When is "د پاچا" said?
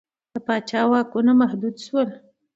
0.33-0.81